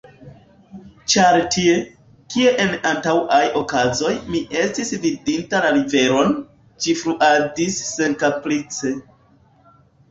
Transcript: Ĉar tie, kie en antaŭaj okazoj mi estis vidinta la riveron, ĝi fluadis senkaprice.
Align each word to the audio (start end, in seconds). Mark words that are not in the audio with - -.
Ĉar 1.13 1.35
tie, 1.55 1.75
kie 2.35 2.53
en 2.63 2.73
antaŭaj 2.93 3.43
okazoj 3.61 4.15
mi 4.33 4.43
estis 4.65 4.93
vidinta 5.05 5.63
la 5.67 5.71
riveron, 5.79 6.35
ĝi 6.87 6.99
fluadis 7.05 7.81
senkaprice. 7.95 8.99